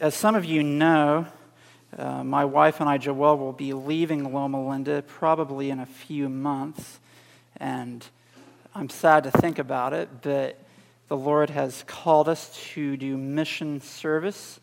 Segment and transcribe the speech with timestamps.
[0.00, 1.26] as some of you know,
[1.96, 6.28] uh, my wife and I, Joelle, will be leaving Loma Linda probably in a few
[6.28, 6.98] months.
[7.58, 8.04] And
[8.74, 10.58] I'm sad to think about it, but
[11.06, 14.58] the Lord has called us to do mission service.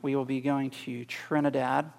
[0.00, 1.92] We will be going to Trinidad,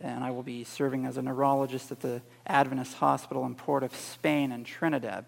[0.00, 3.94] and I will be serving as a neurologist at the Adventist Hospital in Port of
[3.96, 5.24] Spain in Trinidad.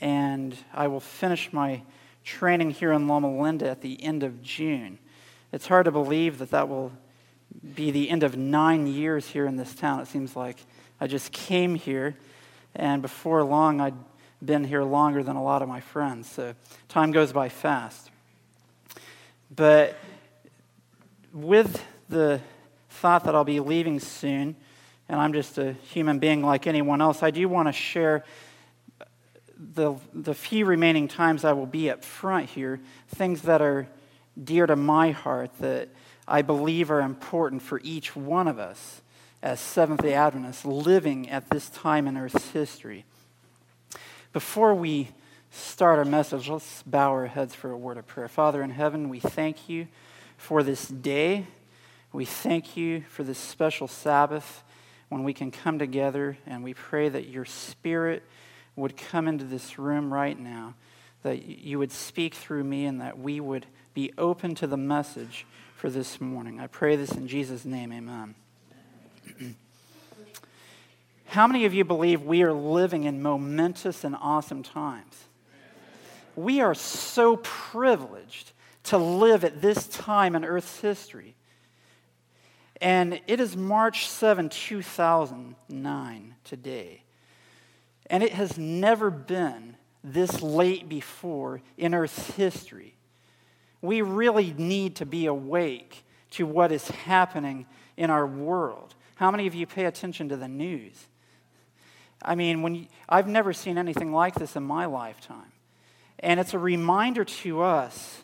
[0.00, 1.82] And I will finish my
[2.24, 4.98] training here in Loma Linda at the end of June.
[5.52, 6.92] It's hard to believe that that will
[7.74, 10.00] be the end of nine years here in this town.
[10.00, 10.56] It seems like
[10.98, 12.16] I just came here,
[12.74, 13.94] and before long, I'd
[14.42, 16.30] been here longer than a lot of my friends.
[16.30, 16.54] So
[16.88, 18.10] time goes by fast.
[19.54, 19.94] But
[21.34, 22.40] with the
[22.88, 24.56] thought that I'll be leaving soon,
[25.06, 28.24] and I'm just a human being like anyone else, I do want to share
[29.74, 33.86] the, the few remaining times I will be up front here, things that are
[34.42, 35.88] dear to my heart that
[36.26, 39.02] I believe are important for each one of us
[39.42, 43.04] as Seventh day Adventists living at this time in Earth's history.
[44.32, 45.10] Before we
[45.50, 48.28] start our message, let's bow our heads for a word of prayer.
[48.28, 49.88] Father in heaven, we thank you
[50.38, 51.46] for this day.
[52.12, 54.62] We thank you for this special Sabbath
[55.08, 58.22] when we can come together, and we pray that your Spirit
[58.76, 60.74] would come into this room right now,
[61.22, 65.46] that you would speak through me, and that we would be open to the message
[65.76, 66.60] for this morning.
[66.60, 68.34] I pray this in Jesus' name, amen.
[71.26, 75.24] How many of you believe we are living in momentous and awesome times?
[76.36, 78.52] We are so privileged
[78.84, 81.34] to live at this time in Earth's history.
[82.80, 87.02] And it is March 7, 2009 today.
[88.06, 92.96] And it has never been this late before in Earth's history
[93.82, 98.94] we really need to be awake to what is happening in our world.
[99.16, 101.08] How many of you pay attention to the news?
[102.22, 105.52] I mean, when you, I've never seen anything like this in my lifetime.
[106.20, 108.22] And it's a reminder to us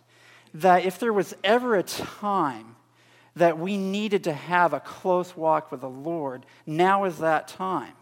[0.55, 2.77] that if there was ever a time
[3.35, 7.93] that we needed to have a close walk with the Lord, now is that time.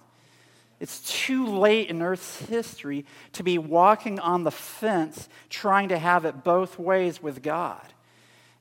[0.79, 6.25] It's too late in Earth's history to be walking on the fence trying to have
[6.25, 7.93] it both ways with God.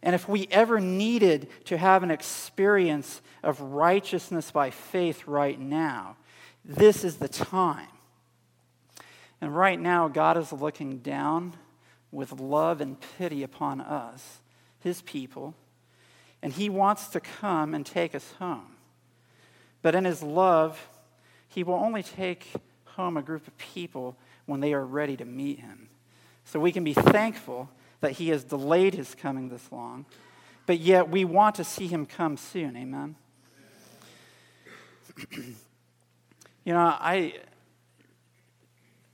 [0.02, 6.16] And if we ever needed to have an experience of righteousness by faith right now,
[6.64, 7.88] this is the time.
[9.42, 11.56] And right now, God is looking down
[12.12, 14.40] with love and pity upon us,
[14.80, 15.54] his people,
[16.42, 18.76] and he wants to come and take us home.
[19.82, 20.88] But in his love,
[21.56, 22.52] he will only take
[22.84, 25.88] home a group of people when they are ready to meet him.
[26.44, 27.70] So we can be thankful
[28.02, 30.06] that he has delayed his coming this long,
[30.66, 32.76] but yet we want to see him come soon.
[32.76, 33.16] Amen.
[35.32, 35.54] you
[36.74, 37.36] know, I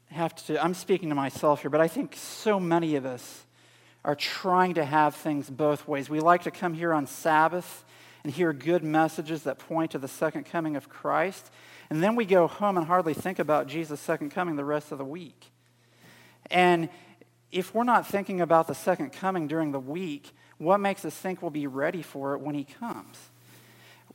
[0.09, 3.45] have to, I'm speaking to myself here, but I think so many of us
[4.03, 6.09] are trying to have things both ways.
[6.09, 7.85] We like to come here on Sabbath
[8.23, 11.51] and hear good messages that point to the second coming of Christ.
[11.91, 14.97] And then we go home and hardly think about Jesus' second coming the rest of
[14.97, 15.51] the week.
[16.49, 16.87] And
[17.51, 21.41] if we're not thinking about the second coming during the week, what makes us think
[21.41, 23.17] we'll be ready for it when he comes?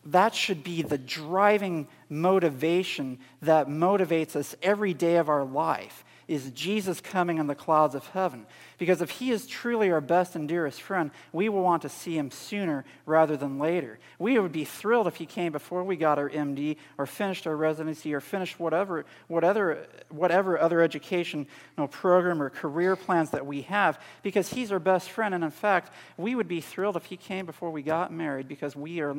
[0.07, 6.51] That should be the driving motivation that motivates us every day of our life is
[6.51, 8.47] Jesus coming in the clouds of heaven.
[8.79, 12.17] Because if he is truly our best and dearest friend, we will want to see
[12.17, 13.99] him sooner rather than later.
[14.19, 17.57] We would be thrilled if he came before we got our MD or finished our
[17.57, 21.47] residency or finished whatever, whatever, whatever other education you
[21.79, 25.35] know, program or career plans that we have, because he's our best friend.
[25.35, 28.75] And in fact, we would be thrilled if he came before we got married because
[28.75, 29.17] we are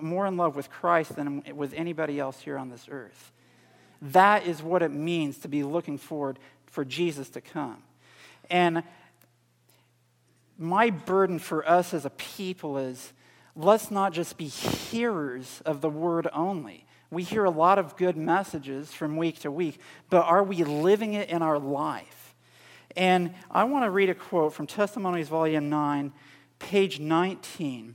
[0.00, 3.32] more in love with Christ than with anybody else here on this earth.
[4.00, 7.82] That is what it means to be looking forward for Jesus to come.
[8.50, 8.82] And
[10.58, 13.12] my burden for us as a people is
[13.54, 16.86] let's not just be hearers of the word only.
[17.10, 19.78] We hear a lot of good messages from week to week,
[20.10, 22.34] but are we living it in our life?
[22.96, 26.12] And I want to read a quote from Testimonies, Volume 9,
[26.58, 27.94] page 19.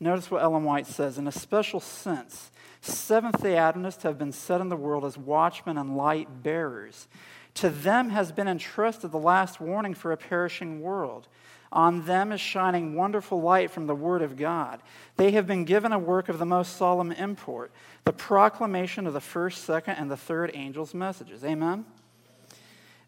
[0.00, 2.50] Notice what Ellen White says In a special sense,
[2.84, 7.08] Seventh day Adventists have been set in the world as watchmen and light bearers.
[7.54, 11.26] To them has been entrusted the last warning for a perishing world.
[11.72, 14.82] On them is shining wonderful light from the Word of God.
[15.16, 17.72] They have been given a work of the most solemn import
[18.04, 21.42] the proclamation of the first, second, and the third angel's messages.
[21.42, 21.86] Amen?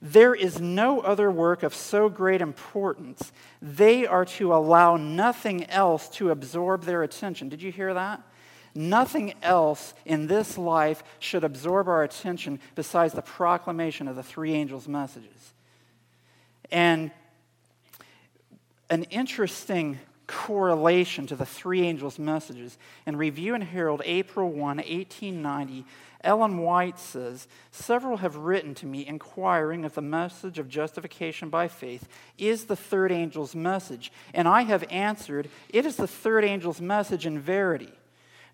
[0.01, 3.31] There is no other work of so great importance.
[3.61, 7.51] They are to allow nothing else to absorb their attention.
[7.51, 8.23] Did you hear that?
[8.77, 14.53] Nothing else in this life should absorb our attention besides the proclamation of the three
[14.53, 15.55] angels' messages.
[16.71, 17.11] And
[18.91, 22.79] an interesting correlation to the three angels' messages.
[23.07, 25.85] In Review and Herald, April 1, 1890,
[26.23, 31.69] Ellen White says Several have written to me inquiring if the message of justification by
[31.69, 34.13] faith is the third angel's message.
[34.35, 37.93] And I have answered, It is the third angel's message in verity.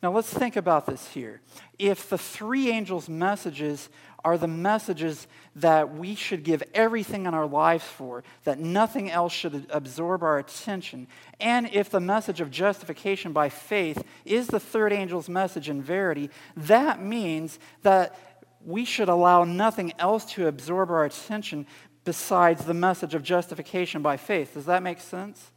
[0.02, 1.40] Now let's think about this here.
[1.78, 3.88] If the three angels' messages
[4.24, 9.32] are the messages that we should give everything in our lives for, that nothing else
[9.32, 11.06] should absorb our attention,
[11.40, 16.30] and if the message of justification by faith is the third angel's message in verity,
[16.56, 18.18] that means that
[18.64, 21.66] we should allow nothing else to absorb our attention
[22.04, 24.54] besides the message of justification by faith.
[24.54, 25.50] Does that make sense?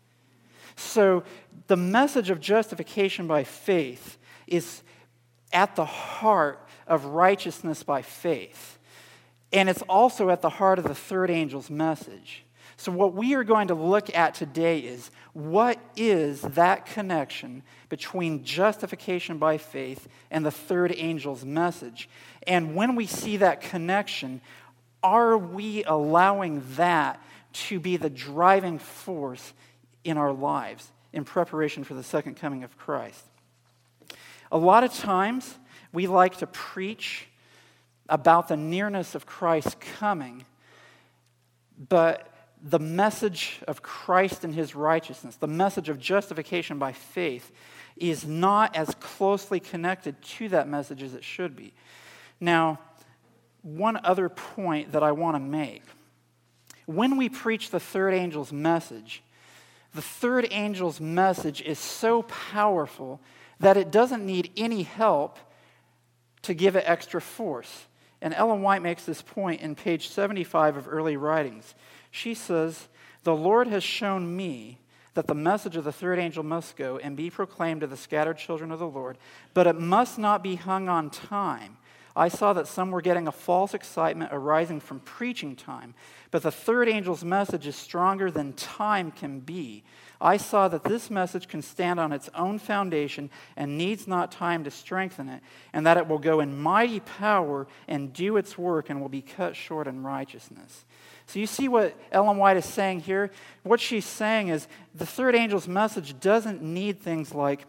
[0.76, 1.24] So,
[1.68, 4.84] the message of justification by faith is
[5.52, 8.78] at the heart of righteousness by faith.
[9.52, 12.44] And it's also at the heart of the third angel's message.
[12.78, 18.44] So, what we are going to look at today is what is that connection between
[18.44, 22.10] justification by faith and the third angel's message?
[22.46, 24.42] And when we see that connection,
[25.02, 27.22] are we allowing that
[27.54, 29.54] to be the driving force
[30.04, 33.24] in our lives in preparation for the second coming of Christ?
[34.52, 35.56] A lot of times,
[35.92, 37.28] we like to preach
[38.08, 40.46] about the nearness of Christ coming,
[41.90, 42.32] but
[42.62, 47.52] the message of Christ and his righteousness, the message of justification by faith,
[47.98, 51.74] is not as closely connected to that message as it should be.
[52.40, 52.80] Now,
[53.62, 55.84] one other point that I want to make.
[56.86, 59.24] When we preach the third angel's message,
[59.94, 63.22] the third angel's message is so powerful
[63.60, 65.38] that it doesn't need any help
[66.44, 67.88] to give it extra force.
[68.22, 71.76] And Ellen White makes this point in page 75 of Early Writings.
[72.12, 72.88] She says,
[73.24, 74.80] The Lord has shown me
[75.16, 78.38] that the message of the third angel must go and be proclaimed to the scattered
[78.38, 79.18] children of the Lord,
[79.54, 81.78] but it must not be hung on time.
[82.16, 85.94] I saw that some were getting a false excitement arising from preaching time,
[86.32, 89.84] but the third angel's message is stronger than time can be.
[90.22, 94.64] I saw that this message can stand on its own foundation and needs not time
[94.64, 98.90] to strengthen it, and that it will go in mighty power and do its work
[98.90, 100.86] and will be cut short in righteousness.
[101.28, 103.32] So you see what Ellen White is saying here?
[103.64, 107.66] What she's saying is the third angel's message doesn't need things like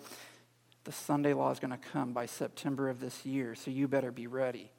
[0.87, 4.11] the Sunday law is going to come by September of this year, so you better
[4.11, 4.71] be ready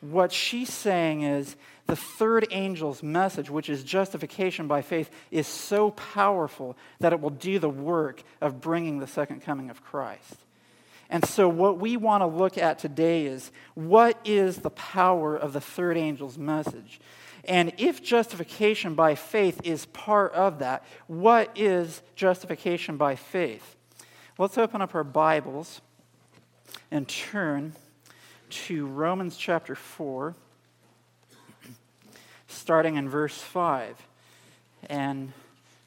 [0.00, 5.90] what she's saying is the third angel's message, which is justification by faith, is so
[5.90, 10.36] powerful that it will do the work of bringing the second coming of Christ.
[11.10, 15.54] And so, what we want to look at today is what is the power of
[15.54, 17.00] the third angel's message?
[17.44, 23.77] And if justification by faith is part of that, what is justification by faith?
[24.40, 25.80] Let's open up our Bibles
[26.92, 27.72] and turn
[28.50, 30.36] to Romans chapter 4,
[32.46, 33.96] starting in verse 5.
[34.88, 35.32] And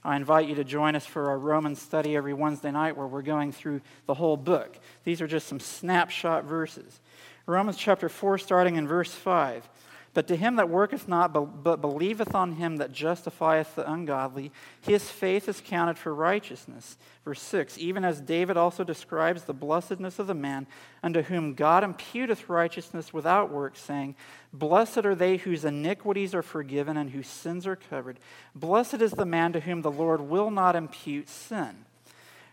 [0.04, 3.22] I invite you to join us for our Romans study every Wednesday night where we're
[3.22, 4.78] going through the whole book.
[5.06, 7.00] These are just some snapshot verses.
[7.46, 9.70] Romans chapter 4, starting in verse 5.
[10.14, 14.52] But to him that worketh not, but believeth on him that justifieth the ungodly,
[14.82, 16.98] his faith is counted for righteousness.
[17.24, 20.68] Verse 6 Even as David also describes the blessedness of the man
[21.02, 24.16] unto whom God imputeth righteousness without works, saying,
[24.52, 28.20] Blessed are they whose iniquities are forgiven and whose sins are covered.
[28.54, 31.86] Blessed is the man to whom the Lord will not impute sin.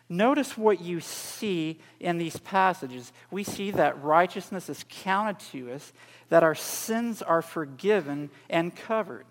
[0.08, 3.12] Notice what you see in these passages.
[3.30, 5.92] We see that righteousness is counted to us,
[6.30, 9.26] that our sins are forgiven and covered.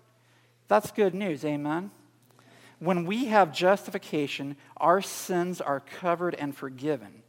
[0.68, 1.90] That's good news, amen?
[2.78, 7.22] When we have justification, our sins are covered and forgiven.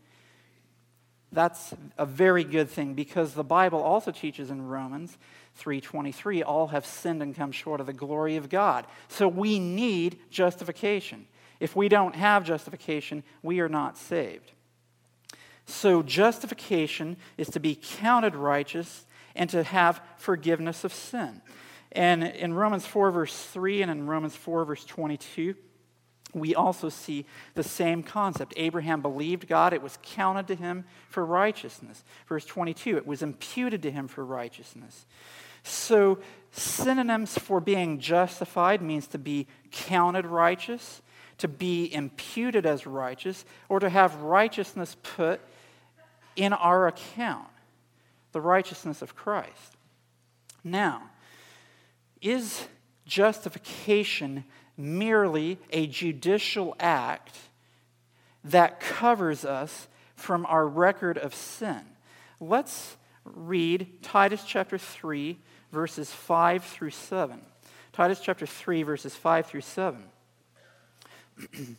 [1.31, 5.17] That's a very good thing because the Bible also teaches in Romans
[5.55, 8.87] 3:23 all have sinned and come short of the glory of God.
[9.07, 11.27] So we need justification.
[11.59, 14.51] If we don't have justification, we are not saved.
[15.65, 21.41] So, justification is to be counted righteous and to have forgiveness of sin.
[21.91, 25.55] And in Romans 4, verse 3, and in Romans 4, verse 22,
[26.33, 27.25] we also see
[27.55, 28.53] the same concept.
[28.57, 32.03] Abraham believed God, it was counted to him for righteousness.
[32.27, 35.05] Verse 22, it was imputed to him for righteousness.
[35.63, 36.19] So,
[36.51, 41.01] synonyms for being justified means to be counted righteous,
[41.39, 45.41] to be imputed as righteous, or to have righteousness put
[46.35, 47.47] in our account,
[48.31, 49.75] the righteousness of Christ.
[50.63, 51.03] Now,
[52.21, 52.67] is
[53.05, 54.45] justification
[54.77, 57.35] merely a judicial act
[58.43, 61.81] that covers us from our record of sin?
[62.39, 65.37] Let's read Titus chapter 3,
[65.71, 67.41] verses 5 through 7.
[67.91, 70.03] Titus chapter 3, verses 5 through 7.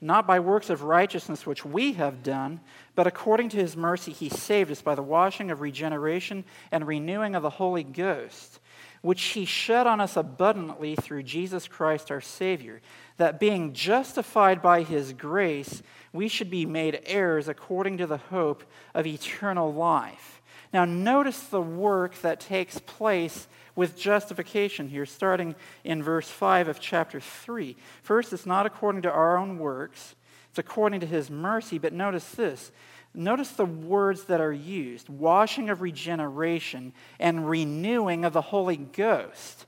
[0.00, 2.60] Not by works of righteousness which we have done,
[2.94, 7.34] but according to his mercy he saved us by the washing of regeneration and renewing
[7.34, 8.60] of the Holy Ghost,
[9.02, 12.80] which he shed on us abundantly through Jesus Christ our Savior,
[13.18, 15.82] that being justified by his grace,
[16.12, 20.39] we should be made heirs according to the hope of eternal life.
[20.72, 26.80] Now, notice the work that takes place with justification here, starting in verse 5 of
[26.80, 27.76] chapter 3.
[28.02, 30.14] First, it's not according to our own works,
[30.48, 31.78] it's according to his mercy.
[31.78, 32.70] But notice this
[33.12, 39.66] notice the words that are used washing of regeneration and renewing of the Holy Ghost.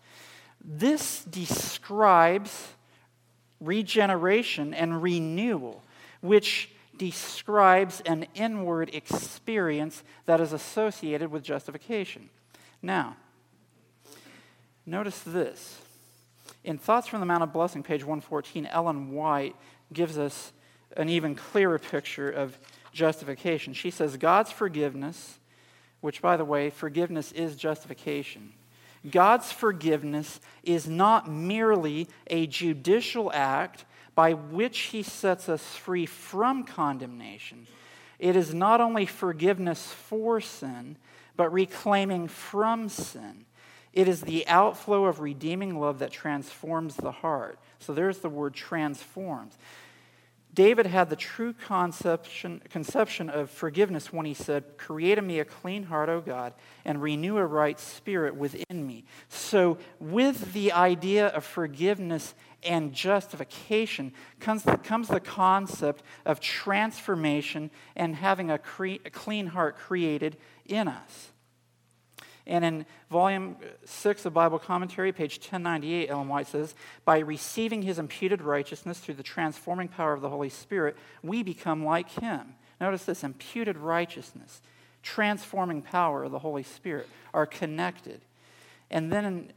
[0.65, 2.69] This describes
[3.61, 5.83] regeneration and renewal,
[6.21, 6.71] which
[7.11, 12.29] describes an inward experience that is associated with justification.
[12.81, 13.17] Now,
[14.85, 15.81] Notice this.
[16.65, 19.55] In Thoughts from the Mount of Blessing, page 114, Ellen White
[19.93, 20.53] gives us
[20.97, 22.59] an even clearer picture of
[22.93, 23.75] justification.
[23.75, 25.39] She says, God's forgiveness,
[26.01, 28.53] which, by the way, forgiveness is justification.
[29.09, 36.65] God's forgiveness is not merely a judicial act by which he sets us free from
[36.65, 37.67] condemnation.
[38.19, 40.97] It is not only forgiveness for sin,
[41.37, 43.47] but reclaiming from sin.
[43.93, 47.59] It is the outflow of redeeming love that transforms the heart.
[47.79, 49.59] So there's the word transforms.
[50.55, 55.47] David had the true conception, conception of forgiveness when he said, Create in me a
[55.47, 56.53] clean heart, O God,
[56.85, 59.05] and renew a right spirit within me.
[59.31, 68.17] So, with the idea of forgiveness and justification comes comes the concept of transformation and
[68.17, 71.33] having a, cre- a clean heart created in us.
[72.47, 77.99] And in volume 6 of Bible Commentary, page 1098, Ellen White says, By receiving his
[77.99, 82.55] imputed righteousness through the transforming power of the Holy Spirit, we become like him.
[82.81, 84.61] Notice this imputed righteousness,
[85.05, 88.21] transforming power of the Holy Spirit are connected.
[88.91, 89.53] And then in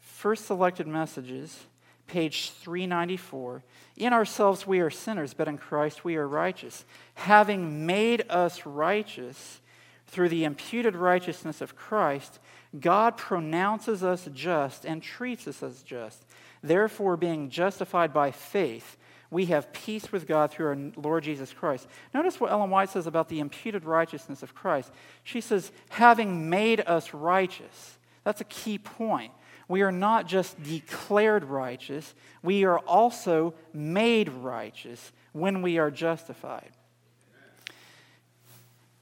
[0.00, 1.66] First Selected Messages,
[2.08, 3.62] page 394,
[3.96, 6.84] in ourselves we are sinners, but in Christ we are righteous.
[7.14, 9.60] Having made us righteous,
[10.08, 12.40] through the imputed righteousness of Christ,
[12.78, 16.24] God pronounces us just and treats us as just.
[16.62, 18.96] Therefore, being justified by faith,
[19.30, 21.86] we have peace with God through our Lord Jesus Christ.
[22.14, 24.90] Notice what Ellen White says about the imputed righteousness of Christ.
[25.22, 27.98] She says, having made us righteous.
[28.24, 29.32] That's a key point.
[29.68, 36.70] We are not just declared righteous, we are also made righteous when we are justified.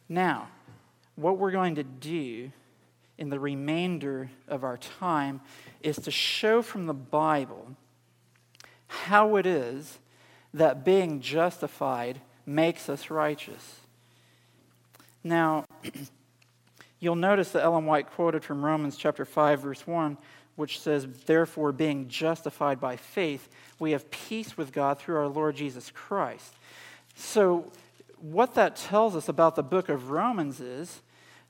[0.08, 0.48] Now,
[1.14, 2.50] what we're going to do
[3.16, 5.40] in the remainder of our time
[5.82, 7.76] is to show from the Bible
[8.88, 9.98] how it is
[10.52, 13.80] that being justified makes us righteous.
[15.24, 15.64] Now,
[17.00, 20.16] you'll notice that Ellen White quoted from Romans chapter 5 verse 1
[20.56, 23.48] which says therefore being justified by faith
[23.78, 26.54] we have peace with God through our Lord Jesus Christ.
[27.14, 27.70] So
[28.18, 31.02] what that tells us about the book of Romans is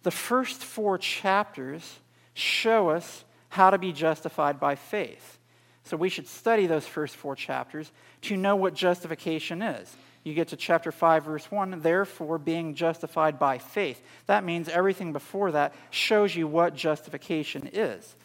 [0.03, 1.99] the first four chapters
[2.35, 5.39] show us how to be justified by faith.
[5.85, 9.97] So we should study those first four chapters to know what justification is.
[10.25, 14.03] You get to chapter 5, verse 1, therefore being justified by faith.
[14.27, 18.17] That means everything before that shows you what justification is.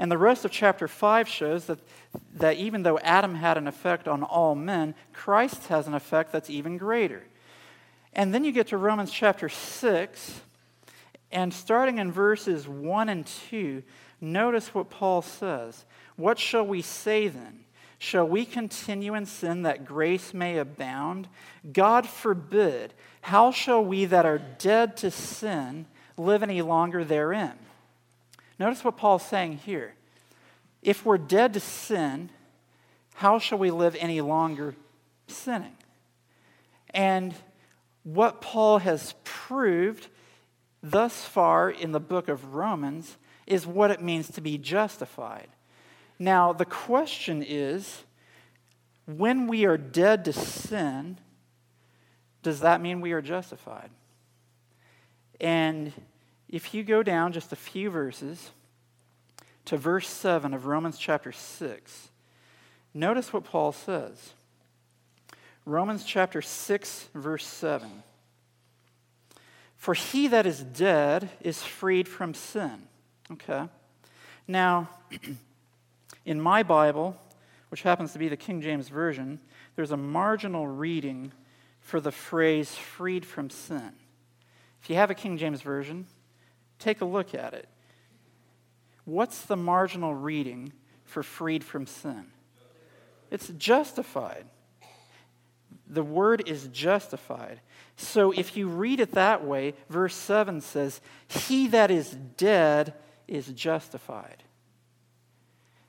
[0.00, 1.78] And the rest of chapter 5 shows that,
[2.36, 6.48] that even though Adam had an effect on all men, Christ has an effect that's
[6.48, 7.22] even greater.
[8.14, 10.40] And then you get to Romans chapter 6,
[11.30, 13.82] and starting in verses 1 and 2,
[14.22, 15.84] notice what Paul says.
[16.16, 17.66] What shall we say then?
[17.98, 21.28] Shall we continue in sin that grace may abound?
[21.74, 22.94] God forbid.
[23.20, 25.84] How shall we that are dead to sin
[26.16, 27.52] live any longer therein?
[28.60, 29.94] Notice what Paul's saying here.
[30.82, 32.28] If we're dead to sin,
[33.14, 34.74] how shall we live any longer
[35.28, 35.76] sinning?
[36.90, 37.34] And
[38.02, 40.08] what Paul has proved
[40.82, 45.48] thus far in the book of Romans is what it means to be justified.
[46.18, 48.04] Now, the question is
[49.06, 51.16] when we are dead to sin,
[52.42, 53.88] does that mean we are justified?
[55.40, 55.94] And
[56.50, 58.50] if you go down just a few verses
[59.66, 62.08] to verse 7 of Romans chapter 6,
[62.92, 64.32] notice what Paul says.
[65.64, 68.02] Romans chapter 6, verse 7.
[69.76, 72.88] For he that is dead is freed from sin.
[73.30, 73.68] Okay.
[74.48, 74.90] Now,
[76.24, 77.16] in my Bible,
[77.68, 79.38] which happens to be the King James Version,
[79.76, 81.30] there's a marginal reading
[81.78, 83.92] for the phrase freed from sin.
[84.82, 86.06] If you have a King James Version,
[86.80, 87.68] take a look at it.
[89.04, 90.72] What's the marginal reading
[91.04, 92.26] for freed from sin?
[93.30, 94.46] It's justified.
[95.86, 97.60] The word is justified.
[97.96, 102.94] So if you read it that way, verse 7 says, He that is dead
[103.28, 104.42] is justified.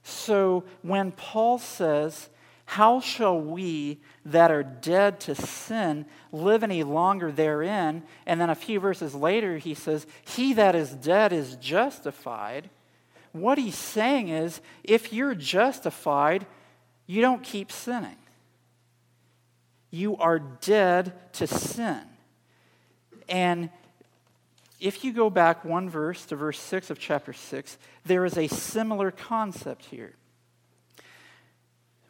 [0.03, 2.29] So when Paul says,
[2.65, 8.03] How shall we that are dead to sin live any longer therein?
[8.25, 12.69] And then a few verses later, he says, He that is dead is justified.
[13.33, 16.45] What he's saying is, if you're justified,
[17.07, 18.17] you don't keep sinning
[19.91, 22.01] you are dead to sin.
[23.27, 23.69] And
[24.79, 28.47] if you go back one verse to verse 6 of chapter 6, there is a
[28.47, 30.13] similar concept here.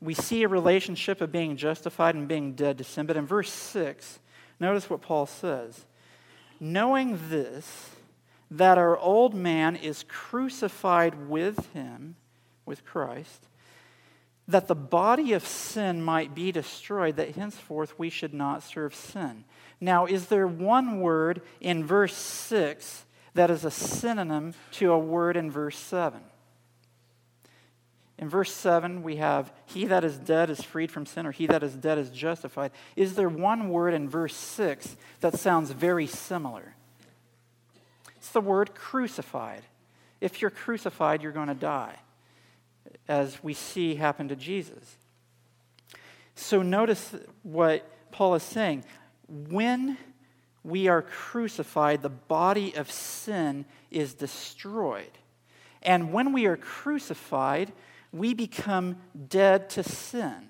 [0.01, 3.51] We see a relationship of being justified and being dead to sin, but in verse
[3.51, 4.19] 6,
[4.59, 5.85] notice what Paul says.
[6.59, 7.91] Knowing this,
[8.49, 12.15] that our old man is crucified with him,
[12.65, 13.47] with Christ,
[14.47, 19.45] that the body of sin might be destroyed, that henceforth we should not serve sin.
[19.79, 25.37] Now, is there one word in verse 6 that is a synonym to a word
[25.37, 26.19] in verse 7?
[28.21, 31.47] In verse 7, we have, He that is dead is freed from sin, or He
[31.47, 32.71] that is dead is justified.
[32.95, 36.75] Is there one word in verse 6 that sounds very similar?
[38.17, 39.63] It's the word crucified.
[40.21, 41.95] If you're crucified, you're going to die
[43.07, 44.97] as we see happen to Jesus.
[46.35, 48.83] So notice what Paul is saying.
[49.27, 49.97] When
[50.63, 55.17] we are crucified, the body of sin is destroyed.
[55.81, 57.71] And when we are crucified,
[58.11, 58.97] we become
[59.29, 60.49] dead to sin.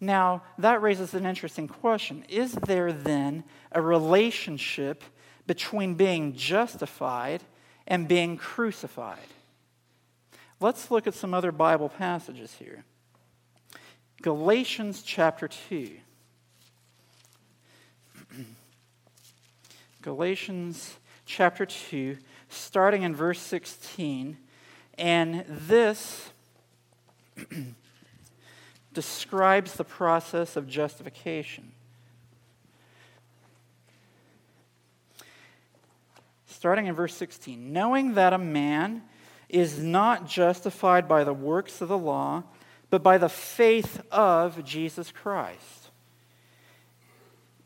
[0.00, 2.24] Now, that raises an interesting question.
[2.28, 5.02] Is there then a relationship
[5.46, 7.42] between being justified
[7.86, 9.18] and being crucified?
[10.60, 12.84] Let's look at some other Bible passages here.
[14.22, 15.96] Galatians chapter 2.
[20.02, 24.36] Galatians chapter 2, starting in verse 16.
[24.96, 26.30] And this
[28.92, 31.72] describes the process of justification.
[36.46, 37.72] Starting in verse 16.
[37.72, 39.02] Knowing that a man
[39.48, 42.42] is not justified by the works of the law,
[42.90, 45.90] but by the faith of Jesus Christ.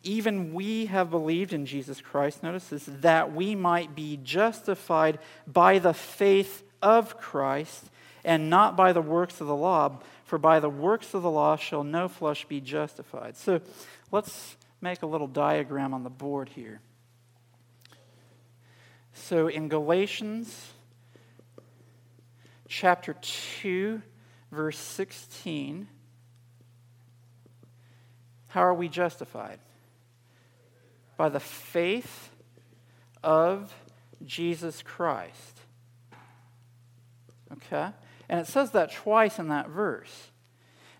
[0.02, 5.78] Even we have believed in Jesus Christ, notice this, that we might be justified by
[5.78, 7.88] the faith of Christ
[8.24, 11.56] and not by the works of the law, for by the works of the law
[11.56, 13.36] shall no flesh be justified.
[13.36, 13.60] So
[14.10, 16.80] let's make a little diagram on the board here.
[19.12, 20.72] So in Galatians
[22.68, 23.14] chapter
[23.60, 24.00] 2,
[24.50, 25.88] verse 16.
[28.48, 29.58] How are we justified?
[31.16, 32.30] By the faith
[33.22, 33.74] of
[34.24, 35.60] Jesus Christ.
[37.52, 37.88] Okay?
[38.28, 40.30] And it says that twice in that verse.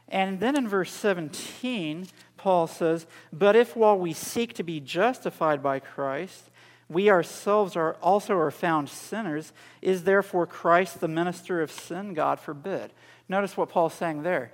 [0.08, 2.06] And then in verse 17,
[2.37, 6.50] Paul says, But if while we seek to be justified by Christ,
[6.88, 12.12] we ourselves are also are found sinners, is therefore Christ the minister of sin?
[12.12, 12.92] God forbid.
[13.28, 14.52] Notice what Paul's saying there.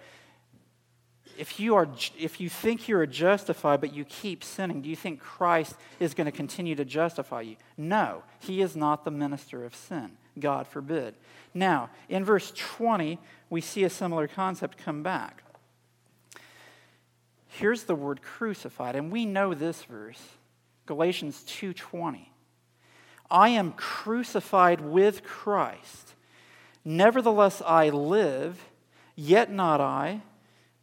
[1.37, 5.21] If you, are, if you think you're justified but you keep sinning, do you think
[5.21, 7.57] Christ is going to continue to justify you?
[7.77, 10.13] No, he is not the minister of sin.
[10.41, 11.15] God forbid.
[11.55, 13.19] Now, in verse 20,
[13.51, 15.43] we see a similar concept come back.
[17.49, 20.23] Here's the word crucified, and we know this verse.
[20.87, 22.33] Galatians 2:20.
[23.31, 26.15] I am crucified with Christ.
[26.85, 28.69] Nevertheless I live,
[29.15, 30.23] yet not I,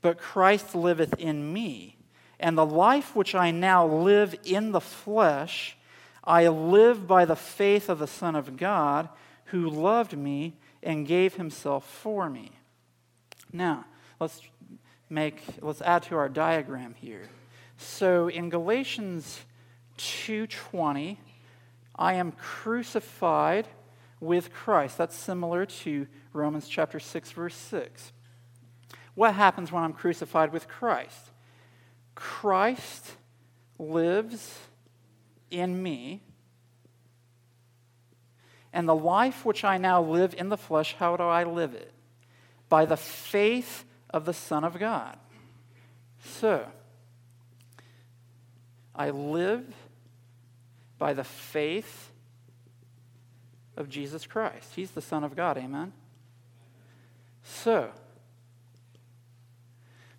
[0.01, 1.97] but Christ liveth in me.
[2.39, 5.77] And the life which I now live in the flesh,
[6.23, 9.09] I live by the faith of the Son of God
[9.45, 12.51] who loved me and gave himself for me.
[13.51, 13.85] Now,
[14.19, 14.41] let's
[15.09, 17.29] make let's add to our diagram here.
[17.77, 19.41] So in Galatians
[19.97, 21.17] 2:20,
[21.95, 23.67] I am crucified
[24.19, 24.97] with Christ.
[24.97, 28.11] That's similar to Romans chapter 6 verse 6.
[29.13, 31.31] What happens when I'm crucified with Christ?
[32.15, 33.13] Christ
[33.77, 34.59] lives
[35.49, 36.21] in me.
[38.75, 41.93] And the life which I now live in the flesh, how do I live it?
[42.67, 45.17] By the faith of the Son of God.
[46.19, 46.65] So,
[48.93, 49.63] I live
[50.97, 52.11] by the faith
[53.77, 54.73] of Jesus Christ.
[54.75, 55.93] He's the Son of God, amen?
[57.43, 57.91] So,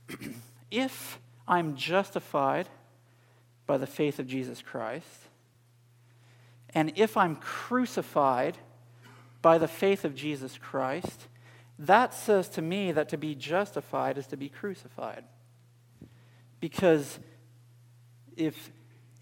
[0.71, 2.69] if I'm justified
[3.66, 5.25] by the faith of Jesus Christ,
[6.76, 8.58] and if I'm crucified
[9.40, 11.26] by the faith of Jesus Christ,
[11.78, 15.24] that says to me that to be justified is to be crucified.
[16.60, 17.18] Because
[18.36, 18.70] if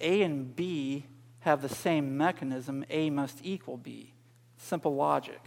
[0.01, 1.07] A and B
[1.41, 4.15] have the same mechanism, A must equal B.
[4.57, 5.41] Simple logic.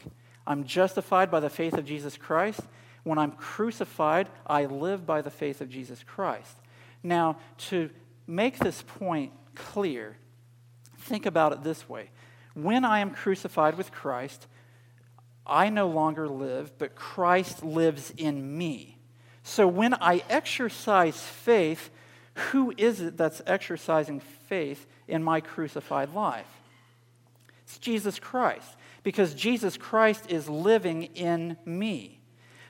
[0.45, 2.61] I'm justified by the faith of Jesus Christ.
[3.03, 6.55] When I'm crucified, I live by the faith of Jesus Christ.
[7.03, 7.37] Now,
[7.69, 7.89] to
[8.25, 10.15] make this point clear,
[11.07, 12.09] think about it this way.
[12.53, 14.47] When I am crucified with Christ,
[15.45, 18.97] I no longer live, but Christ lives in me.
[19.43, 21.89] So when I exercise faith,
[22.51, 26.51] who is it that's exercising faith in my crucified life?
[27.63, 32.19] It's Jesus Christ, because Jesus Christ is living in me.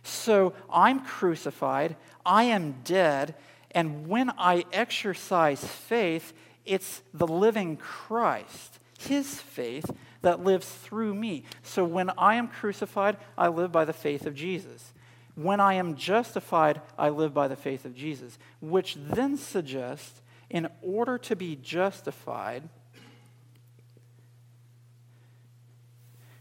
[0.03, 1.95] So I'm crucified,
[2.25, 3.35] I am dead,
[3.71, 6.33] and when I exercise faith,
[6.67, 9.89] it's the living Christ, his faith,
[10.21, 11.43] that lives through me.
[11.63, 14.93] So when I am crucified, I live by the faith of Jesus.
[15.35, 20.67] When I am justified, I live by the faith of Jesus, which then suggests in
[20.81, 22.63] order to be justified,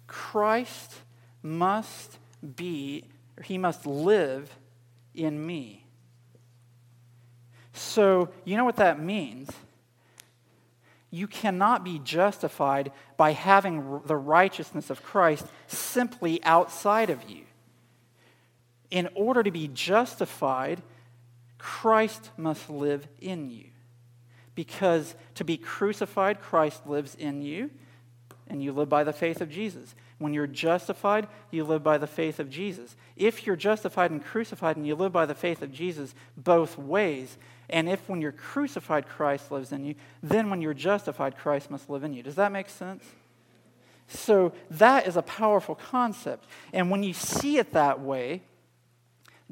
[0.06, 0.94] Christ
[1.42, 2.18] must
[2.56, 3.04] be,
[3.36, 4.56] or he must live
[5.14, 5.84] in me.
[7.72, 9.50] So, you know what that means?
[11.10, 17.44] You cannot be justified by having the righteousness of Christ simply outside of you.
[18.90, 20.82] In order to be justified,
[21.58, 23.66] Christ must live in you.
[24.54, 27.70] Because to be crucified, Christ lives in you,
[28.48, 29.94] and you live by the faith of Jesus.
[30.18, 32.96] When you're justified, you live by the faith of Jesus.
[33.16, 37.36] If you're justified and crucified and you live by the faith of Jesus both ways,
[37.68, 41.90] and if when you're crucified, Christ lives in you, then when you're justified, Christ must
[41.90, 42.22] live in you.
[42.22, 43.04] Does that make sense?
[44.08, 46.44] So that is a powerful concept.
[46.72, 48.42] And when you see it that way,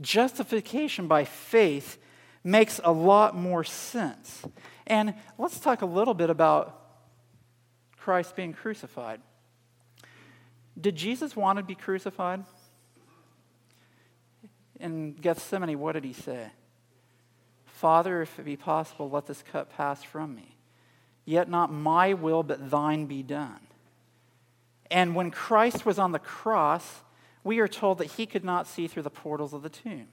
[0.01, 1.99] justification by faith
[2.45, 4.45] makes a lot more sense.
[4.87, 6.81] And let's talk a little bit about
[7.97, 9.21] Christ being crucified.
[10.81, 12.45] Did Jesus want to be crucified?
[14.79, 16.51] In Gethsemane, what did he say?
[17.85, 20.57] Father, if it be possible, let this cup pass from me.
[21.27, 23.61] Yet not my will, but thine be done.
[24.91, 27.03] And when Christ was on the cross,
[27.43, 30.07] we are told that he could not see through the portals of the tomb.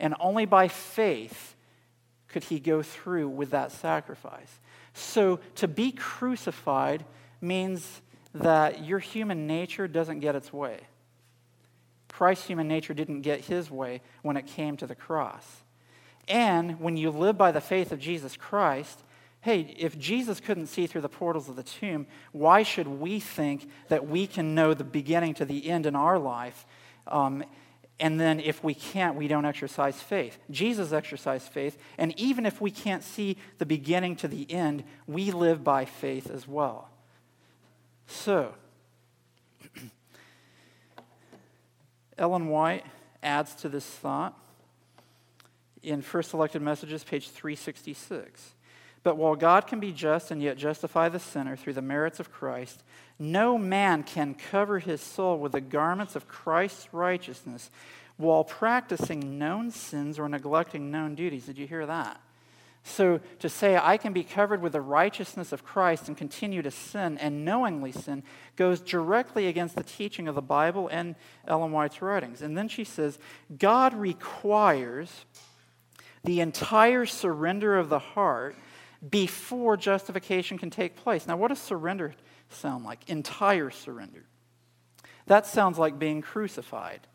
[0.00, 1.54] And only by faith
[2.26, 4.58] could he go through with that sacrifice.
[4.92, 7.04] So to be crucified
[7.40, 8.02] means
[8.34, 10.80] that your human nature doesn't get its way.
[12.08, 15.62] Christ's human nature didn't get his way when it came to the cross.
[16.28, 19.02] And when you live by the faith of Jesus Christ,
[19.40, 23.68] hey, if Jesus couldn't see through the portals of the tomb, why should we think
[23.88, 26.66] that we can know the beginning to the end in our life?
[27.06, 27.44] Um,
[28.00, 30.38] and then if we can't, we don't exercise faith.
[30.50, 35.32] Jesus exercised faith, and even if we can't see the beginning to the end, we
[35.32, 36.90] live by faith as well.
[38.06, 38.54] So,
[42.18, 42.84] Ellen White
[43.22, 44.38] adds to this thought
[45.82, 48.54] in First Selected Messages, page 366.
[49.02, 52.32] But while God can be just and yet justify the sinner through the merits of
[52.32, 52.82] Christ,
[53.18, 57.70] no man can cover his soul with the garments of Christ's righteousness
[58.16, 61.46] while practicing known sins or neglecting known duties.
[61.46, 62.20] Did you hear that?
[62.82, 66.70] So to say I can be covered with the righteousness of Christ and continue to
[66.70, 68.22] sin and knowingly sin
[68.56, 71.14] goes directly against the teaching of the Bible and
[71.46, 72.40] Ellen White's writings.
[72.40, 73.18] And then she says,
[73.58, 75.24] God requires
[76.24, 78.56] the entire surrender of the heart
[79.08, 81.26] before justification can take place.
[81.26, 82.14] Now, what does surrender
[82.50, 83.08] sound like?
[83.08, 84.24] Entire surrender.
[85.26, 87.06] That sounds like being crucified.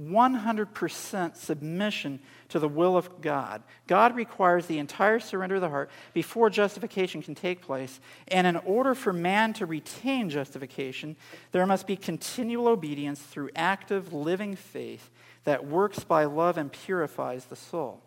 [0.00, 3.62] 100% submission to the will of God.
[3.86, 8.00] God requires the entire surrender of the heart before justification can take place.
[8.28, 11.16] And in order for man to retain justification,
[11.52, 15.10] there must be continual obedience through active, living faith
[15.44, 18.02] that works by love and purifies the soul.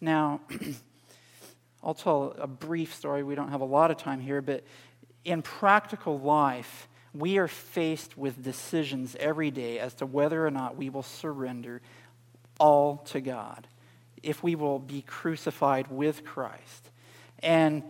[0.00, 0.40] Now,
[1.82, 3.22] I'll tell a brief story.
[3.22, 4.64] We don't have a lot of time here, but
[5.24, 10.76] in practical life, we are faced with decisions every day as to whether or not
[10.76, 11.80] we will surrender
[12.58, 13.66] all to God,
[14.22, 16.90] if we will be crucified with Christ.
[17.42, 17.82] And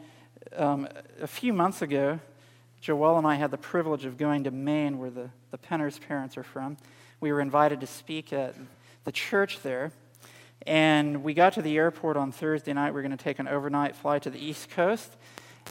[0.57, 0.89] um,
[1.21, 2.21] a few months ago,
[2.83, 6.39] Joelle and I had the privilege of going to Maine, where the, the Penner's parents
[6.39, 6.79] are from.
[7.21, 8.55] We were invited to speak at
[9.05, 9.93] the church there.
[10.67, 12.91] And we got to the airport on Thursday night.
[12.91, 15.17] We were going to take an overnight flight to the East Coast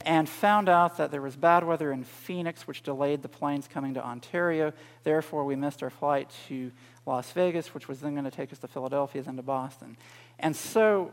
[0.04, 3.94] and found out that there was bad weather in Phoenix, which delayed the planes coming
[3.94, 4.72] to Ontario.
[5.04, 6.72] Therefore, we missed our flight to
[7.06, 9.96] Las Vegas, which was then going to take us to Philadelphia, then to Boston.
[10.38, 11.12] And so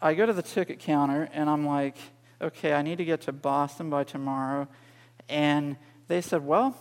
[0.00, 1.96] I go to the ticket counter and I'm like,
[2.40, 4.68] okay, I need to get to Boston by tomorrow.
[5.28, 5.76] And
[6.08, 6.76] they said, well,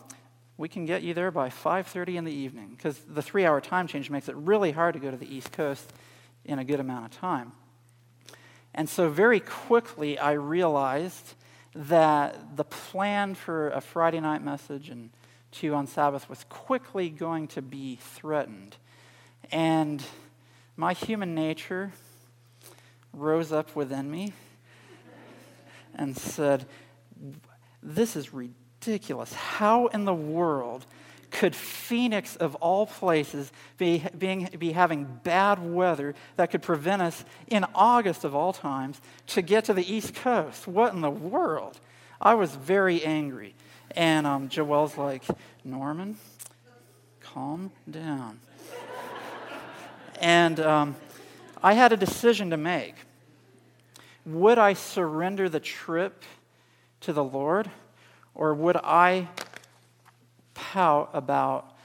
[0.57, 4.09] we can get you there by 5.30 in the evening because the three-hour time change
[4.09, 5.91] makes it really hard to go to the east coast
[6.43, 7.51] in a good amount of time
[8.75, 11.33] and so very quickly i realized
[11.73, 15.09] that the plan for a friday night message and
[15.51, 18.75] two on sabbath was quickly going to be threatened
[19.51, 20.03] and
[20.77, 21.91] my human nature
[23.13, 24.33] rose up within me
[25.95, 26.65] and said
[27.81, 29.33] this is ridiculous.
[29.33, 30.85] How in the world
[31.31, 37.25] could Phoenix, of all places, be, being, be having bad weather that could prevent us
[37.47, 40.67] in August of all times to get to the East Coast?
[40.67, 41.79] What in the world?
[42.21, 43.55] I was very angry.
[43.91, 45.23] And um, Joelle's like,
[45.63, 46.17] Norman,
[47.21, 48.39] calm down.
[50.19, 50.95] and um,
[51.63, 52.95] I had a decision to make.
[54.25, 56.23] Would I surrender the trip
[57.01, 57.69] to the Lord?
[58.33, 59.29] Or would I
[60.55, 61.75] pout about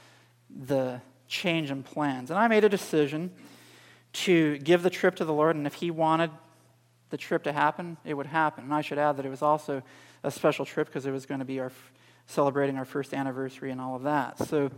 [0.49, 2.31] the change in plans?
[2.31, 3.31] And I made a decision
[4.13, 6.31] to give the trip to the Lord, and if He wanted
[7.11, 8.63] the trip to happen, it would happen.
[8.63, 9.83] And I should add that it was also
[10.23, 11.71] a special trip because it was going to be our
[12.25, 14.37] celebrating our first anniversary and all of that.
[14.47, 14.71] So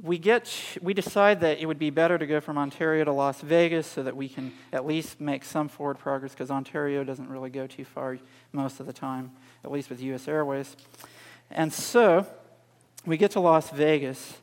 [0.00, 3.40] we get we decide that it would be better to go from Ontario to Las
[3.40, 7.50] Vegas so that we can at least make some forward progress because Ontario doesn't really
[7.50, 8.18] go too far
[8.52, 9.32] most of the time,
[9.64, 10.76] at least with US Airways.
[11.52, 12.26] And so
[13.04, 14.38] we get to Las Vegas,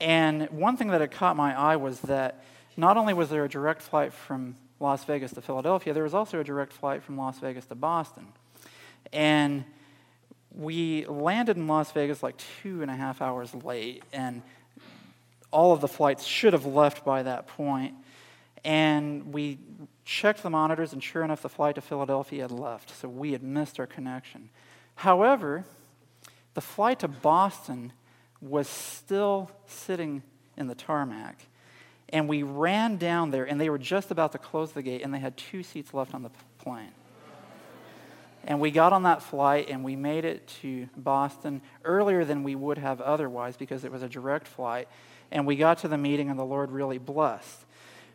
[0.00, 2.44] and one thing that had caught my eye was that
[2.76, 6.40] not only was there a direct flight from Las Vegas to Philadelphia, there was also
[6.40, 8.26] a direct flight from Las Vegas to Boston.
[9.12, 9.64] And
[10.54, 14.42] we landed in Las Vegas like two and a half hours late, and
[15.50, 17.94] all of the flights should have left by that point.
[18.64, 19.58] And we
[20.04, 22.90] checked the monitors, and sure enough, the flight to Philadelphia had left.
[22.94, 24.50] So we had missed our connection.
[24.96, 25.64] However,
[26.56, 27.92] the flight to Boston
[28.40, 30.22] was still sitting
[30.56, 31.38] in the tarmac.
[32.08, 35.12] And we ran down there, and they were just about to close the gate, and
[35.12, 36.92] they had two seats left on the plane.
[38.44, 42.54] And we got on that flight and we made it to Boston earlier than we
[42.54, 44.86] would have otherwise because it was a direct flight
[45.32, 47.64] and we got to the meeting, and the Lord really blessed.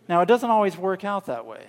[0.08, 1.65] Now, it doesn't always work out that way.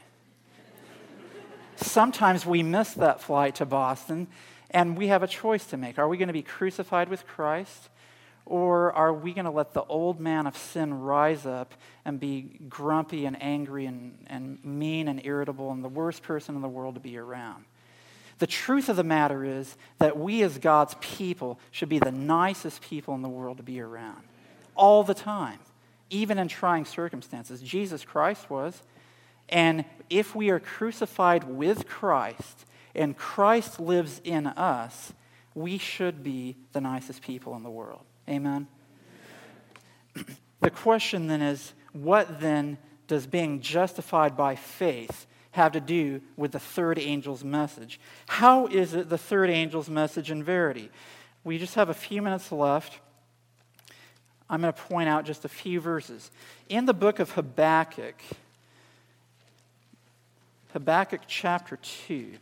[1.76, 4.28] Sometimes we miss that flight to Boston,
[4.72, 5.98] and we have a choice to make.
[5.98, 7.88] Are we going to be crucified with Christ?
[8.44, 12.58] Or are we going to let the old man of sin rise up and be
[12.68, 16.94] grumpy and angry and, and mean and irritable and the worst person in the world
[16.94, 17.64] to be around?
[18.38, 22.82] The truth of the matter is that we, as God's people, should be the nicest
[22.82, 24.22] people in the world to be around
[24.74, 25.58] all the time,
[26.10, 27.60] even in trying circumstances.
[27.60, 28.82] Jesus Christ was.
[29.48, 35.12] And if we are crucified with Christ and Christ lives in us,
[35.54, 38.04] we should be the nicest people in the world.
[38.28, 38.66] Amen?
[40.60, 46.52] the question then is what then does being justified by faith have to do with
[46.52, 48.00] the third angel's message?
[48.26, 50.90] How is it the third angel's message in verity?
[51.44, 53.00] We just have a few minutes left.
[54.48, 56.30] I'm going to point out just a few verses.
[56.68, 58.16] In the book of Habakkuk,
[60.72, 62.32] Habakkuk chapter 2,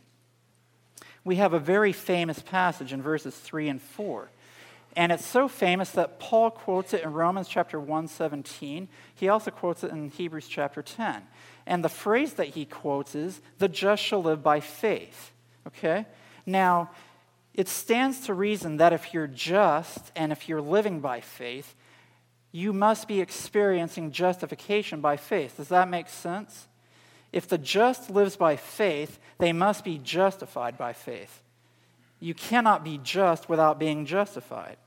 [1.23, 4.29] we have a very famous passage in verses 3 and 4.
[4.95, 8.89] And it's so famous that Paul quotes it in Romans chapter 117.
[9.15, 11.23] He also quotes it in Hebrews chapter 10.
[11.65, 15.31] And the phrase that he quotes is, the just shall live by faith.
[15.67, 16.05] Okay?
[16.45, 16.89] Now,
[17.53, 21.75] it stands to reason that if you're just and if you're living by faith,
[22.51, 25.57] you must be experiencing justification by faith.
[25.57, 26.67] Does that make sense?
[27.31, 31.41] If the just lives by faith, they must be justified by faith.
[32.19, 34.77] You cannot be just without being justified.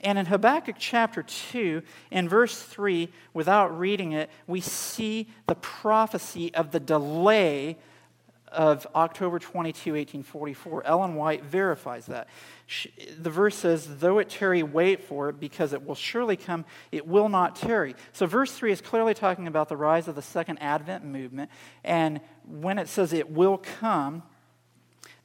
[0.00, 6.54] And in Habakkuk chapter 2, in verse 3, without reading it, we see the prophecy
[6.54, 7.78] of the delay
[8.48, 10.86] of October 22, 1844.
[10.86, 12.28] Ellen White verifies that.
[12.66, 16.64] She, the verse says, Though it tarry, wait for it, because it will surely come,
[16.92, 17.94] it will not tarry.
[18.12, 21.50] So, verse 3 is clearly talking about the rise of the second Advent movement.
[21.84, 24.22] And when it says it will come,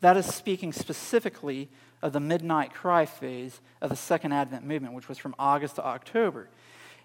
[0.02, 1.70] that is speaking specifically
[2.02, 5.86] of the midnight cry phase of the second Advent movement, which was from August to
[5.86, 6.50] October.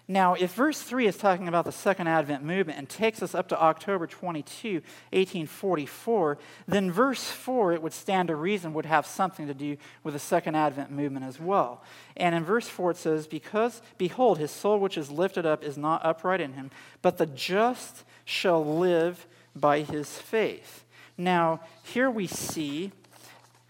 [0.09, 3.49] Now, if verse 3 is talking about the Second Advent movement and takes us up
[3.49, 4.75] to October 22,
[5.11, 10.13] 1844, then verse 4, it would stand to reason, would have something to do with
[10.13, 11.83] the Second Advent movement as well.
[12.15, 15.77] And in verse 4, it says, Because, behold, his soul which is lifted up is
[15.77, 20.85] not upright in him, but the just shall live by his faith.
[21.17, 22.93] Now, here we see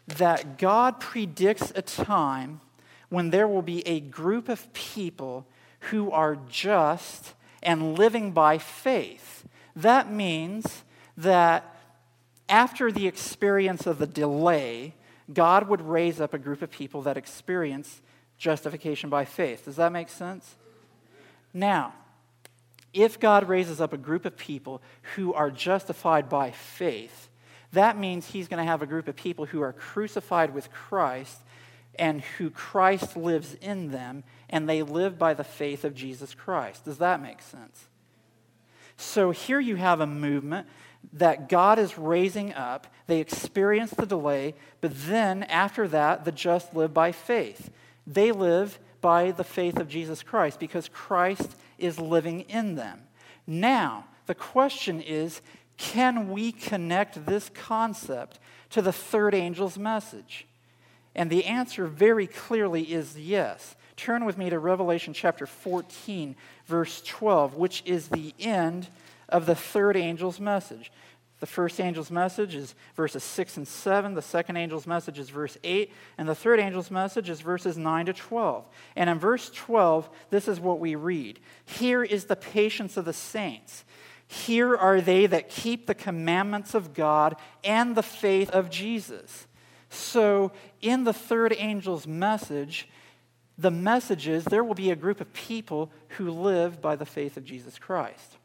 [0.06, 2.62] that God predicts a time
[3.10, 5.48] when there will be a group of people
[5.90, 9.46] who are just and living by faith.
[9.76, 10.84] That means
[11.18, 11.76] that
[12.50, 14.94] after the experience of the delay,
[15.34, 18.02] God would raise up a group of people that experience
[18.38, 19.66] justification by faith.
[19.66, 20.56] Does that make sense?
[21.54, 21.94] Now,
[22.94, 24.82] if God raises up a group of people
[25.16, 27.30] who are justified by faith,
[27.74, 31.40] that means he's going to have a group of people who are crucified with Christ
[32.00, 36.86] and who Christ lives in them, and they live by the faith of Jesus Christ.
[36.86, 37.88] Does that make sense?
[38.98, 40.68] So here you have a movement
[41.14, 42.88] that God is raising up.
[43.06, 47.70] They experience the delay, but then after that, the just live by faith.
[48.06, 53.02] They live by the faith of Jesus Christ because Christ is living in them.
[53.46, 55.42] Now, the question is
[55.78, 58.40] can we connect this concept
[58.72, 60.48] to the third angel's message?
[61.16, 63.76] And the answer very clearly is yes.
[63.98, 66.36] Turn with me to Revelation chapter 14,
[66.68, 68.88] verse 12, which is the end
[69.28, 70.92] of the third angel's message.
[71.40, 74.14] The first angel's message is verses 6 and 7.
[74.14, 75.92] The second angel's message is verse 8.
[76.18, 78.66] And the third angel's message is verses 9 to 12.
[78.96, 83.14] And in verse 12, this is what we read Here is the patience of the
[83.14, 83.84] saints.
[84.28, 89.48] Here are they that keep the commandments of God and the faith of Jesus.
[89.90, 92.90] So, in the third angel's message,
[93.58, 97.38] the message is there will be a group of people who live by the faith
[97.38, 98.38] of Jesus Christ.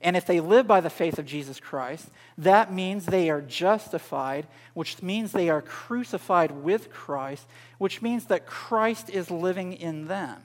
[0.00, 4.46] And if they live by the faith of Jesus Christ, that means they are justified,
[4.74, 7.46] which means they are crucified with Christ,
[7.78, 10.42] which means that Christ is living in them.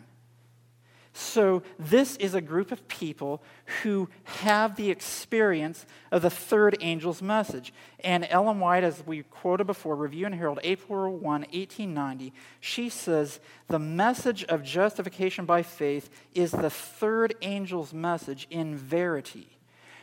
[1.13, 3.43] So, this is a group of people
[3.83, 7.73] who have the experience of the third angel's message.
[7.99, 13.41] And Ellen White, as we quoted before, Review and Herald, April 1, 1890, she says,
[13.67, 19.57] The message of justification by faith is the third angel's message in verity.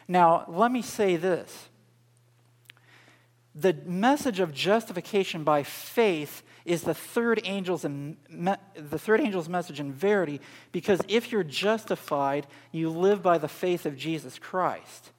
[0.08, 1.70] Now, let me say this
[3.54, 9.92] the message of justification by faith is the third angel's the third angel's message in
[9.92, 15.12] verity because if you're justified you live by the faith of Jesus Christ.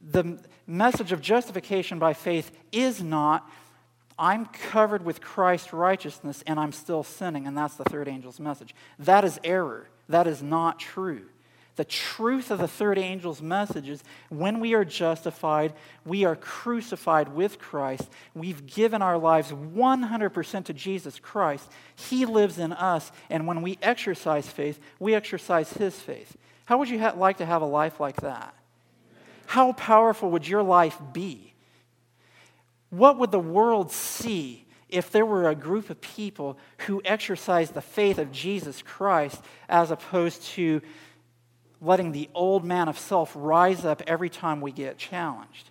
[0.00, 3.50] The message of justification by faith is not
[4.16, 8.74] I'm covered with Christ's righteousness and I'm still sinning and that's the third angel's message.
[8.98, 9.88] That is error.
[10.08, 11.26] That is not true
[11.76, 15.72] the truth of the third angel's message is when we are justified,
[16.04, 18.08] we are crucified with Christ.
[18.32, 21.68] We've given our lives 100% to Jesus Christ.
[21.96, 23.10] He lives in us.
[23.28, 26.36] And when we exercise faith, we exercise His faith.
[26.66, 28.54] How would you ha- like to have a life like that?
[29.46, 31.54] How powerful would your life be?
[32.90, 36.56] What would the world see if there were a group of people
[36.86, 40.80] who exercised the faith of Jesus Christ as opposed to
[41.80, 45.70] letting the old man of self rise up every time we get challenged.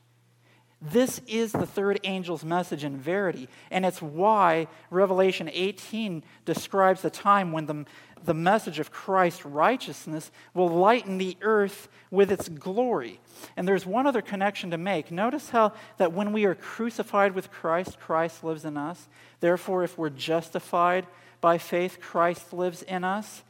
[0.85, 7.09] This is the third angel's message in verity, and it's why Revelation 18 describes the
[7.09, 7.85] time when the,
[8.25, 13.21] the message of Christ's righteousness will lighten the earth with its glory.
[13.55, 15.09] And there's one other connection to make.
[15.09, 19.07] Notice how that when we are crucified with Christ, Christ lives in us.
[19.39, 21.07] Therefore, if we're justified
[21.39, 23.43] by faith, Christ lives in us.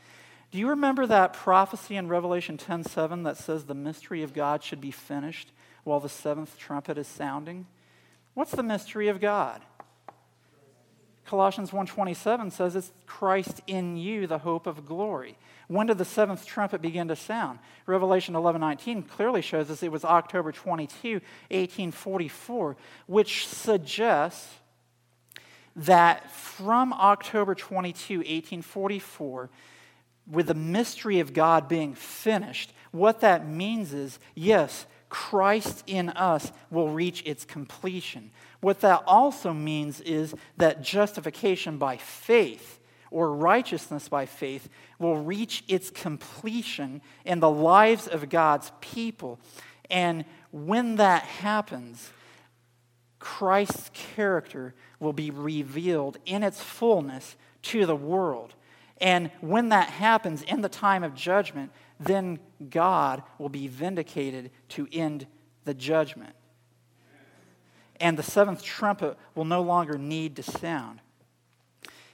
[0.54, 4.80] Do you remember that prophecy in Revelation 10:7 that says the mystery of God should
[4.80, 5.52] be finished
[5.84, 7.66] while the seventh trumpet is sounding?
[8.36, 9.64] What's the mystery of God?
[11.26, 15.40] Colossians 1:27 says it's Christ in you, the hope of glory.
[15.70, 17.58] When did the seventh trumpet begin to sound?
[17.88, 22.78] Revelation 11:19 clearly shows us it was October 22, 1844,
[23.08, 24.60] which suggests
[25.76, 29.50] that from October 22, 1844,
[30.30, 36.52] with the mystery of God being finished, what that means is yes, Christ in us
[36.72, 38.32] will reach its completion.
[38.62, 42.80] What that also means is that justification by faith
[43.12, 49.40] or righteousness by faith will reach its completion in the lives of God's people.
[49.90, 52.10] And when that happens,
[53.20, 58.56] Christ's character will be revealed in its fullness to the world.
[59.00, 62.40] And when that happens in the time of judgment, then
[62.70, 65.28] God will be vindicated to end
[65.66, 66.36] the judgment.
[68.00, 71.00] And the seventh trumpet will no longer need to sound.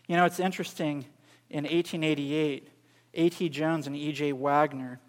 [0.07, 1.05] You know, it's interesting.
[1.49, 2.67] In 1888,
[3.15, 3.49] A.T.
[3.49, 4.34] Jones and E.J.
[4.34, 4.99] Waggoner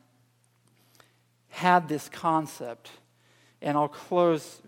[1.50, 2.90] had this concept.
[3.60, 4.62] And I'll close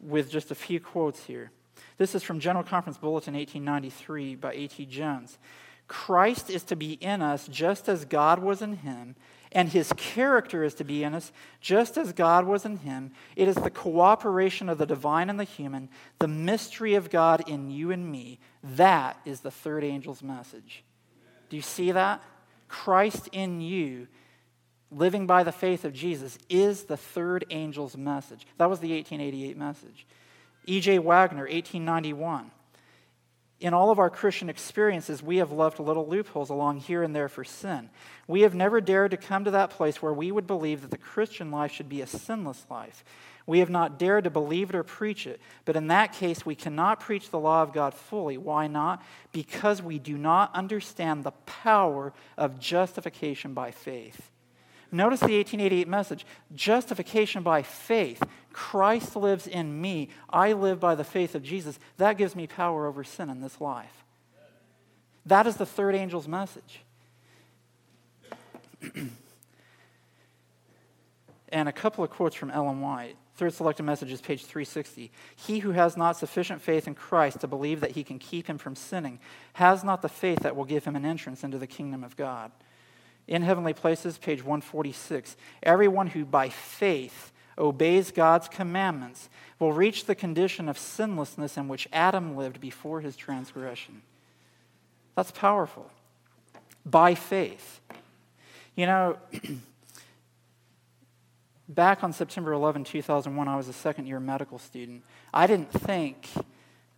[0.00, 1.50] with just a few quotes here.
[1.96, 4.84] This is from General Conference Bulletin 1893 by A.T.
[4.86, 5.38] Jones.
[5.86, 9.16] Christ is to be in us just as God was in him,
[9.52, 11.30] and his character is to be in us
[11.60, 13.12] just as God was in him.
[13.36, 17.70] It is the cooperation of the divine and the human, the mystery of God in
[17.70, 18.40] you and me.
[18.62, 20.82] That is the third angel's message.
[21.50, 22.22] Do you see that?
[22.66, 24.08] Christ in you,
[24.90, 28.46] living by the faith of Jesus, is the third angel's message.
[28.58, 30.06] That was the 1888 message.
[30.66, 30.98] E.J.
[30.98, 32.50] Waggoner, 1891.
[33.60, 37.28] In all of our Christian experiences, we have left little loopholes along here and there
[37.28, 37.88] for sin.
[38.26, 40.98] We have never dared to come to that place where we would believe that the
[40.98, 43.04] Christian life should be a sinless life.
[43.46, 45.40] We have not dared to believe it or preach it.
[45.64, 48.38] But in that case, we cannot preach the law of God fully.
[48.38, 49.02] Why not?
[49.32, 54.30] Because we do not understand the power of justification by faith.
[54.90, 58.22] Notice the 1888 message justification by faith.
[58.54, 60.08] Christ lives in me.
[60.30, 61.78] I live by the faith of Jesus.
[61.98, 64.04] That gives me power over sin in this life.
[65.26, 66.80] That is the third angel's message.
[71.48, 73.16] and a couple of quotes from Ellen White.
[73.36, 75.10] Third selected message is page 360.
[75.34, 78.58] He who has not sufficient faith in Christ to believe that he can keep him
[78.58, 79.18] from sinning
[79.54, 82.52] has not the faith that will give him an entrance into the kingdom of God.
[83.26, 89.28] In Heavenly Places, page 146, everyone who by faith obeys God's commandments
[89.58, 94.02] will reach the condition of sinlessness in which Adam lived before his transgression.
[95.14, 95.90] That's powerful.
[96.84, 97.80] By faith.
[98.74, 99.16] You know,
[101.68, 105.02] back on September 11, 2001, I was a second year medical student.
[105.32, 106.28] I didn't think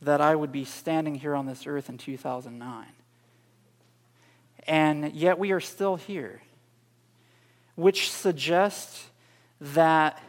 [0.03, 2.87] that I would be standing here on this earth in 2009
[4.67, 6.43] and yet we are still here,
[7.77, 9.07] which suggests
[9.61, 10.21] that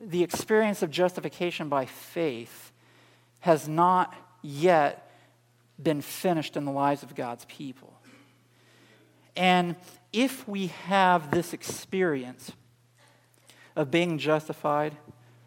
[0.00, 2.72] the experience of justification by faith
[3.40, 5.10] has not yet
[5.82, 7.92] been finished in the lives of God's people.
[9.36, 9.76] And
[10.12, 12.52] if we have this experience
[13.76, 14.96] of being justified,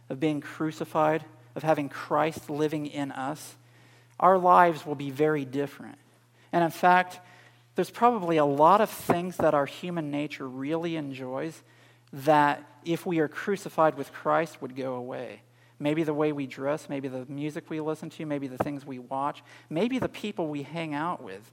[0.09, 1.25] of being crucified,
[1.55, 3.55] of having Christ living in us,
[4.19, 5.97] our lives will be very different.
[6.51, 7.19] And in fact,
[7.75, 11.61] there's probably a lot of things that our human nature really enjoys
[12.13, 15.41] that, if we are crucified with Christ, would go away.
[15.79, 18.99] Maybe the way we dress, maybe the music we listen to, maybe the things we
[18.99, 21.51] watch, maybe the people we hang out with.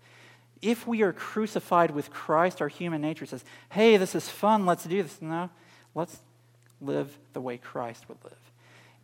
[0.63, 4.85] If we are crucified with Christ, our human nature says, hey, this is fun, let's
[4.85, 5.21] do this.
[5.23, 5.51] No,
[5.95, 6.21] let's
[6.81, 8.39] live the way Christ would live.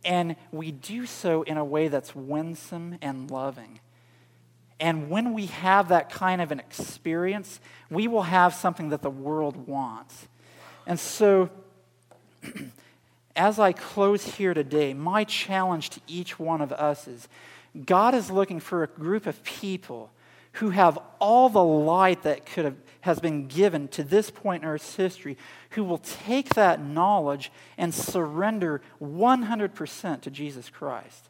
[0.05, 3.79] And we do so in a way that's winsome and loving.
[4.79, 9.09] And when we have that kind of an experience, we will have something that the
[9.09, 10.27] world wants.
[10.87, 11.51] And so,
[13.35, 17.27] as I close here today, my challenge to each one of us is
[17.85, 20.09] God is looking for a group of people
[20.53, 24.69] who have all the light that could have, has been given to this point in
[24.69, 25.37] Earth's history,
[25.71, 31.29] who will take that knowledge and surrender 100% to Jesus Christ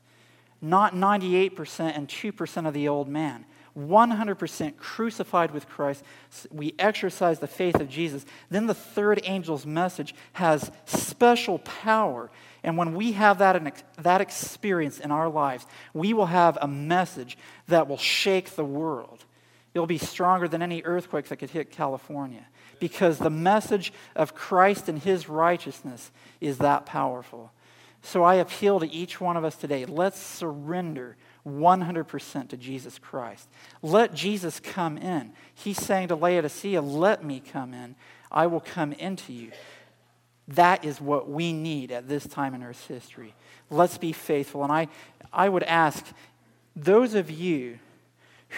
[0.61, 3.45] not 98% and 2% of the old man.
[3.78, 6.03] 100% crucified with Christ.
[6.51, 8.25] We exercise the faith of Jesus.
[8.49, 12.32] Then the third angel's message has special power.
[12.63, 17.38] And when we have that, that experience in our lives, we will have a message
[17.67, 19.25] that will shake the world.
[19.73, 22.45] It'll be stronger than any earthquake that could hit California
[22.80, 26.11] because the message of Christ and his righteousness
[26.41, 27.51] is that powerful.
[28.01, 31.15] So I appeal to each one of us today let's surrender
[31.47, 33.47] 100% to Jesus Christ.
[33.81, 35.33] Let Jesus come in.
[35.53, 37.95] He's saying to Laodicea, Let me come in.
[38.31, 39.51] I will come into you.
[40.49, 43.33] That is what we need at this time in Earth's history.
[43.69, 44.63] Let's be faithful.
[44.63, 44.87] And I,
[45.33, 46.05] I would ask
[46.75, 47.79] those of you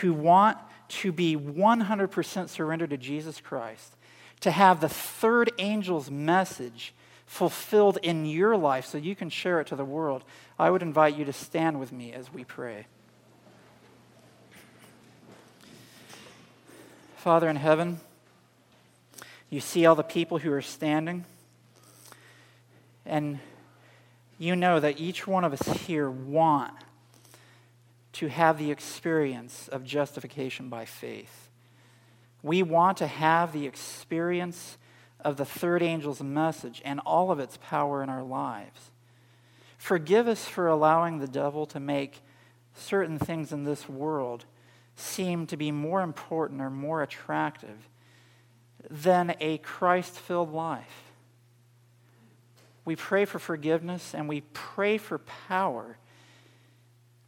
[0.01, 0.57] who want
[0.89, 3.95] to be 100% surrendered to Jesus Christ,
[4.41, 6.93] to have the third angel's message
[7.29, 10.23] fulfilled in your life so you can share it to the world,
[10.57, 12.87] I would invite you to stand with me as we pray.
[17.17, 17.99] Father in heaven,
[19.51, 21.23] you see all the people who are standing,
[23.05, 23.37] and
[24.39, 26.73] you know that each one of us here want
[28.13, 31.47] to have the experience of justification by faith.
[32.41, 34.77] We want to have the experience
[35.21, 38.91] of the third angel's message and all of its power in our lives.
[39.77, 42.21] Forgive us for allowing the devil to make
[42.73, 44.45] certain things in this world
[44.95, 47.89] seem to be more important or more attractive
[48.89, 51.11] than a Christ filled life.
[52.85, 55.97] We pray for forgiveness and we pray for power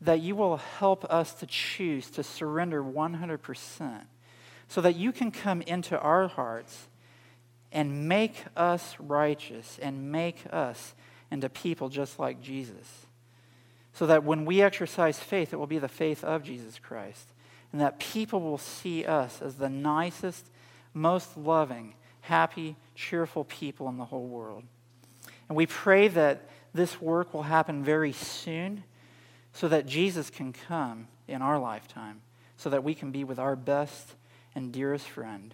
[0.01, 4.01] that you will help us to choose to surrender 100%
[4.67, 6.87] so that you can come into our hearts
[7.71, 10.93] and make us righteous and make us
[11.29, 13.05] into people just like Jesus.
[13.93, 17.33] So that when we exercise faith, it will be the faith of Jesus Christ.
[17.71, 20.49] And that people will see us as the nicest,
[20.93, 24.63] most loving, happy, cheerful people in the whole world.
[25.47, 28.83] And we pray that this work will happen very soon
[29.53, 32.21] so that Jesus can come in our lifetime,
[32.57, 34.15] so that we can be with our best
[34.55, 35.53] and dearest friend.